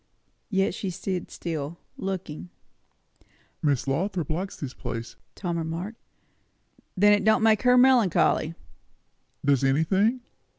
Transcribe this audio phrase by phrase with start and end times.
[0.49, 2.49] Yet she stood still, looking.
[3.61, 5.99] "Miss Lothrop likes this place," Tom remarked.
[6.97, 8.55] "Then it don't make her melancholy."
[9.45, 10.21] "Does anything?"